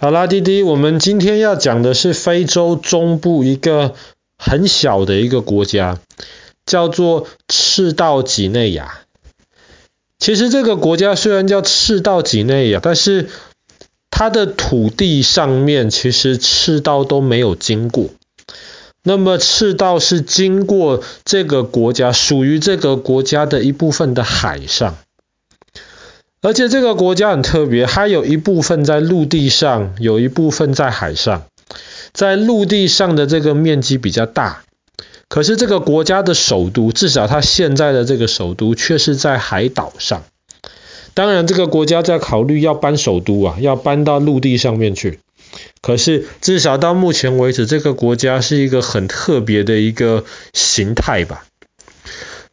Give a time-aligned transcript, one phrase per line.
[0.00, 3.96] 好啦，弟弟，我们今天要讲的是非洲中部一个
[4.38, 5.98] 很小的一个国家，
[6.64, 9.00] 叫做赤道几内亚。
[10.20, 13.28] 其实这个国家虽然叫赤道几内亚，但是
[14.08, 18.10] 它的土地上面其实赤道都没有经过。
[19.02, 24.96] 那么赤道是经过这个国家，属于这个国家的一部分的海上。
[26.40, 31.42] 而且这个国家很特别，它有一部分在陆地上，有一部分在海上。
[32.12, 34.62] 在陆地上的这个面积比较大，
[35.28, 40.22] 可是这个国家的首都，至少它现在的这个首都，却是在海岛上。
[41.12, 45.18] 当然，这个国家在考虑要搬首都啊，要搬到陆地上面去。
[45.80, 51.44] 可是至少到目前为止，这个国家是一个很特别的一个形态吧。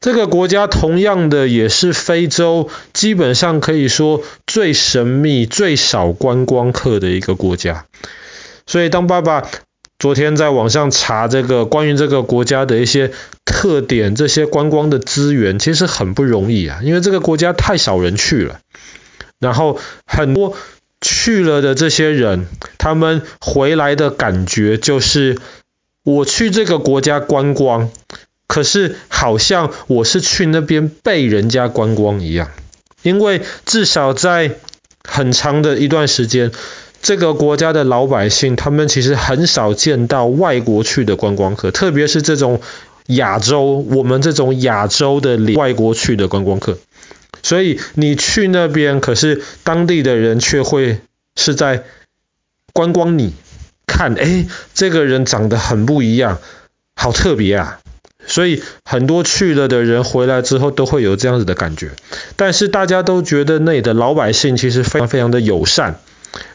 [0.05, 7.87] 这个国家同样的也是非洲，基本上可以说最神秘、最少观光客的一个国家。
[8.67, 9.49] 所以当爸爸
[9.97, 13.13] 昨天在网上查这个关于这个国家的一些
[13.45, 18.59] 特点、这些观光的资源，其实很不容易啊，因为这个国家太少人去了。
[19.39, 20.55] 然后很多
[21.01, 22.45] 去了的这些人，
[22.77, 25.39] 他们回来的感觉就是，
[26.03, 27.89] 我去这个国家观光。
[28.47, 32.49] 可是好像我是去那边被人家观光一样，
[33.01, 34.51] 因为至少在
[35.03, 36.51] 很长的一段时间，
[37.01, 42.61] 这个国家的老百姓他们其实很少见到外国去的观光客，特别是这种
[43.07, 46.77] 亚洲，我们这种亚洲的外国去的观光客。
[47.43, 50.99] 所以你去那边，可是当地的人却会
[51.35, 51.83] 是在
[52.73, 53.33] 观光你，
[53.85, 56.39] 看，诶，这个人长得很不一样，
[56.95, 57.79] 好特别啊。
[58.27, 61.91] 所以很多去了的人回来之后都会有这样子的感觉，
[62.35, 65.99] 但是大家都觉得那里的老百姓其实非常非常的友善，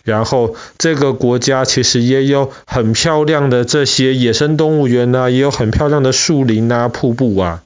[0.02, 7.62] 然后这个国家其实也有很漂亮的这些野生动物园啊，也有很漂亮的树林啊、瀑布啊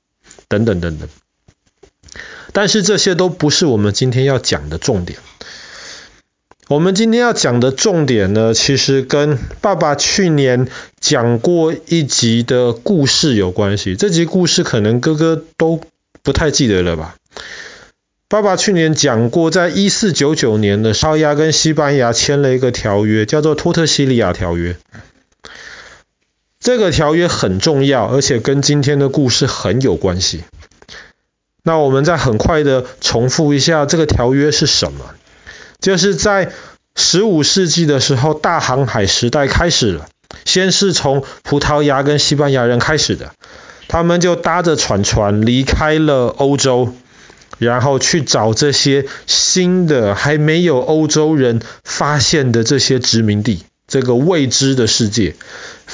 [0.48, 1.08] 等等等等。
[2.52, 5.18] 但是这些都不是我们今天要讲的重点。
[6.68, 10.66] 我们今天要讲的重点呢，其实跟爸爸去年
[10.98, 13.96] 讲过一集的故事有关系。
[13.96, 15.82] 这集故事可能哥哥都
[16.22, 17.16] 不太记得了吧？
[18.28, 24.76] 爸爸去年讲过，在一四九九年的时候，葡萄牙跟西班牙签了一个条约，叫做托特西利亚条约。
[26.58, 30.44] 这个条约很重要，而且跟今天的故事很有关系。
[31.62, 35.14] 那我们再很快的重复一下，这个条约是什么？
[35.84, 36.50] 就是在
[36.96, 40.06] 十五世纪的时候，大航海时代开始了。
[40.46, 43.32] 先是从葡萄牙跟西班牙人开始的，
[43.86, 46.94] 他们就搭着船船离开了欧洲，
[47.58, 53.64] 然后去找这些新的还没有欧洲人发现的这些殖民地。
[53.86, 55.36] 这个未知的世界，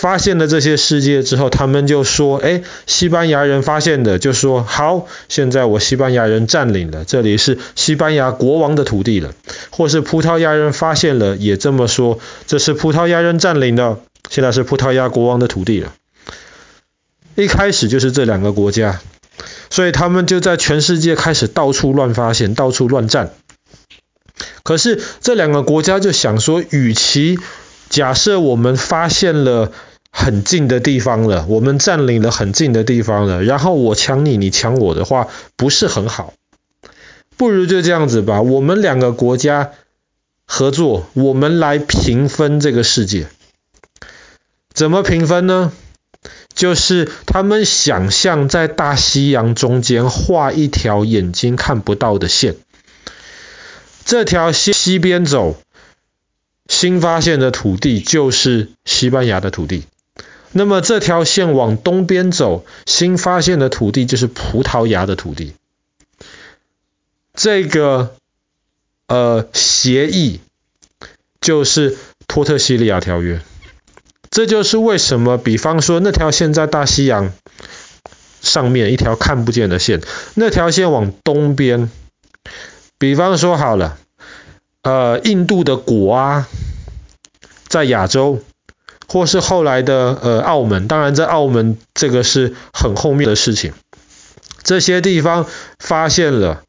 [0.01, 9.35] 发现了这些世界之后，他们就说：“哎，西班牙人发现的，就说好，现在我西班牙人占领了，这里是西班牙国王的土地了。”
[9.69, 12.19] 或是葡萄牙人发现了，也这么说
[12.49, 13.99] ：“这是葡萄牙人占领的，
[14.31, 15.93] 现在是葡萄牙国王的土地了。”
[17.37, 19.01] 一开始就是这两个国家，
[19.69, 23.35] 所以他们就在全世界开始到处乱发现，到处乱占。
[24.63, 27.39] 可是这两个国家就想说，与其
[27.91, 29.73] 假设我们发现了
[30.11, 36.35] 很近的地方了，我们占领了很近的地方了，然后我抢你，你抢我的话，不是很好。
[37.37, 39.73] 不如就这样子吧，我们两个国家
[40.45, 43.29] 合作，我们来平分这个世界。
[44.75, 45.73] 怎么平分呢？
[46.53, 52.57] 就是他们想象在大西洋中间画一条眼睛看不到的线，
[54.05, 55.57] 这条西西边走。
[56.69, 59.85] 新发现的土地就是西班牙的土地，
[60.53, 65.55] 那么这条线往东边走，新发现的土地就是葡萄牙的土地。
[67.35, 68.15] 这个
[69.07, 70.41] 呃协议
[71.41, 73.41] 就是托特西利亚条约，
[74.31, 77.33] 这就是为什么，比方说那条线在大西洋
[78.41, 80.01] 上面一条看不见的线，
[80.35, 81.91] 那条线往东边，
[82.99, 83.99] 比方说好了。
[84.83, 86.49] 呃，印度的果啊，
[87.69, 88.43] 在亚洲，
[89.13, 93.73] 或是后来的呃澳门，当然在澳门这个是很后面的事情。
[94.63, 95.47] 这些地方
[95.81, 96.63] 发现了，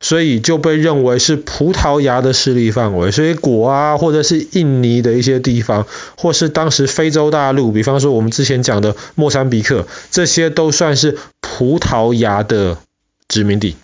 [0.00, 3.10] 所以就被认为是葡萄牙的势力范围。
[3.10, 5.86] 所以果啊，或者是印尼的一些地方，
[6.16, 12.78] 或是当时非洲大陆，比方说我们之前讲的莫桑比克，这些都算是葡萄牙的
[13.28, 13.76] 殖民地。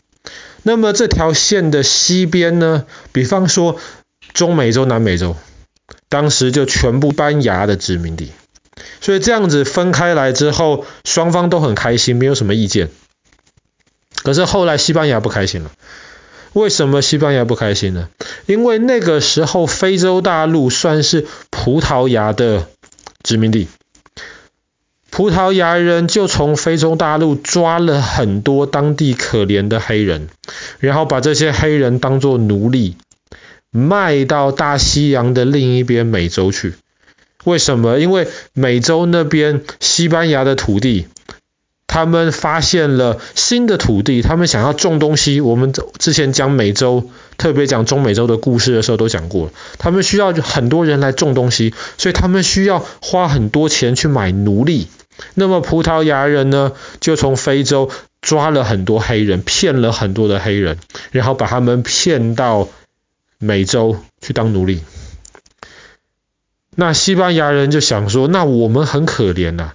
[0.63, 3.77] 那么这条线的西边呢，比方说
[4.33, 5.37] 中美洲、南美洲，
[6.09, 8.33] 当时就全部西班牙的殖民地。
[9.01, 12.91] 所以这样子分开来之后，双方都很开心，没有什么意见。
[14.23, 15.71] 可是后来西班牙不开心了。
[16.53, 18.09] 为什么西班牙不开心呢？
[18.47, 22.67] 因为那个时候非洲大陆算是葡萄牙的
[23.23, 23.69] 殖民地，
[25.11, 30.29] 葡萄牙人就从非洲大陆抓了很多当地可怜的黑人，
[30.79, 32.97] 然后把这些黑人当作奴隶，
[33.71, 36.75] 卖到大西洋的另一边美洲去。
[37.45, 37.99] 为什么？
[37.99, 41.07] 因为美洲那边西班牙的土地。
[41.89, 45.41] 他们发现了新的土地，他们想要种东西。
[45.41, 47.09] 我们之前讲美洲，
[47.39, 54.89] 特别讲中美洲的故事的时候都讲过，他们需要很多人来种东西，所以他们需要花很多钱去买奴隶。
[55.33, 57.89] 那么葡萄牙人呢，就从非洲
[58.21, 60.77] 抓了很多黑人，骗了很多的黑人，
[61.13, 62.69] 然后把他们骗到
[63.39, 64.83] 美洲去当奴隶。
[66.75, 69.73] 那西班牙人就想说，那我们很可怜呐，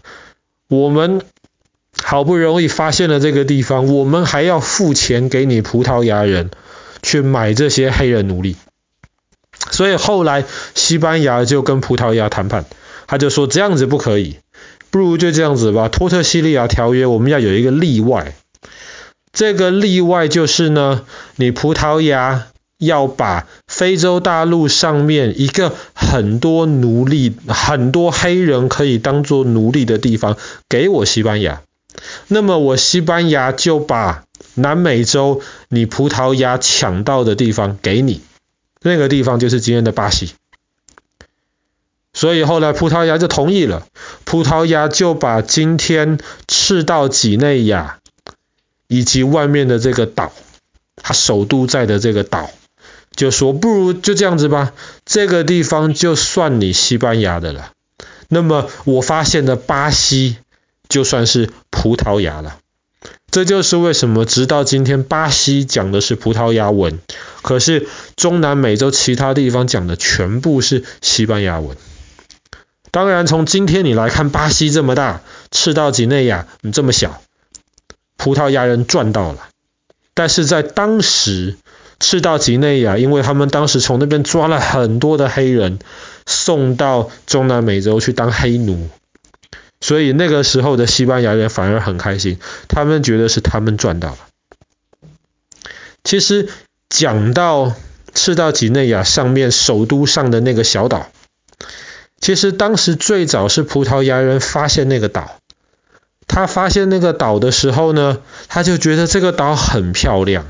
[0.67, 1.21] 我们。
[2.03, 6.49] 好不容易发现了这个地方，我们还要付钱给你葡萄牙人
[7.03, 8.55] 去买这些黑人奴隶。
[9.69, 12.65] 所以后来西班牙就跟葡萄牙谈判，
[13.07, 14.37] 他就说这样子不可以，
[14.89, 15.89] 不如就这样子吧。
[15.89, 18.35] 托特西利亚条约我们要有一个例外，
[19.31, 21.05] 这个例外就是呢，
[21.35, 22.47] 你葡萄牙
[22.81, 30.35] 要把非洲大陆上面一个很多奴隶、很多黑人可以当做奴隶的地方
[30.67, 31.61] 给我西班牙。
[32.27, 34.23] 那么我西班牙就把
[34.55, 38.21] 南美洲你葡萄牙抢到的地方给你，
[38.81, 40.33] 那个地方就是今天的巴西。
[42.13, 43.85] 所以后来葡萄牙就同意了，
[44.25, 46.17] 葡萄牙就把今天
[46.47, 47.99] 赤道几内亚
[48.87, 50.33] 以及外面的这个岛，
[50.95, 52.49] 它首都在的这个岛，
[53.15, 54.73] 就说不如就这样子吧，
[55.05, 57.71] 这个地方就算你西班牙的了。
[58.27, 60.37] 那么我发现的巴西
[60.89, 61.49] 就算是。
[61.83, 62.59] 葡萄牙了，
[63.31, 66.99] 这就是为什么直到今天巴西讲的是葡萄牙文，
[67.41, 71.75] 可是中南美洲其他地方讲的全部是西班牙文。
[72.91, 77.19] 当然，从今天你来看，巴西这么大，赤道几内亚你这么小，
[78.15, 79.49] 葡萄牙人赚到了。
[80.13, 81.57] 但是在当时，
[82.01, 85.79] 赤道几内亚，因为他们当时从那边抓了很多的黑人，
[86.25, 88.89] 送到中南美洲去当黑奴。
[89.79, 92.37] 所以那个时候的西班牙人反而很开心，
[92.67, 94.17] 他们觉得是他们赚到了。
[96.03, 96.49] 其实
[96.89, 97.73] 讲到
[98.13, 101.07] 赤道几内亚上面首都上的那个小岛，
[102.19, 105.37] 其实当时最早是葡萄牙人发现那个岛。
[106.27, 110.45] 他发现那个岛的时候呢，他就觉得这个岛很漂亮，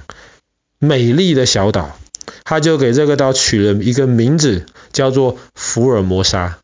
[0.84, 1.96] 美丽的小岛，
[2.44, 6.58] 他就给这个岛取了一个名字，叫做福尔摩沙。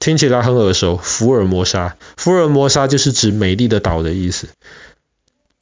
[0.00, 1.96] 听起来很耳熟，福尔摩沙。
[2.16, 4.48] 福尔摩沙就是指美丽的岛的意思。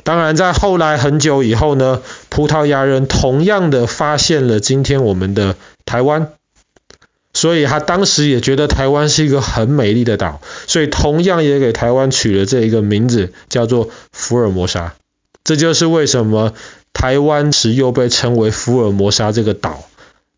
[0.03, 2.01] 当然，在后来很久以后呢，
[2.31, 6.33] 葡萄牙人同样的发现了今天我们的台湾，
[7.35, 14.95] 所以他当时也觉得台湾是一个很美丽的岛，所以同样也给台湾取了这一个名字，叫做福尔摩沙。
[15.45, 16.55] 这就是为什么
[16.97, 19.85] 台湾时又被称为福尔摩沙这个岛。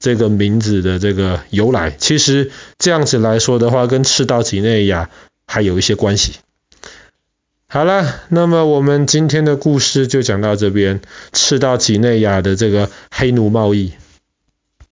[0.00, 5.10] 这个名字的这个由来，其实这样子来说的话，跟赤道几内亚
[5.44, 6.34] 还有一些关系。
[7.68, 11.00] 好了，那么我们今天的故事就讲到这边，
[11.32, 13.92] 赤道几内亚的这个黑奴贸易。